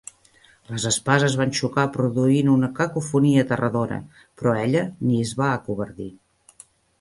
[0.69, 4.01] Les espases van xocar produint una cacofonia aterradora,
[4.41, 6.11] però ella ni es va acovardir.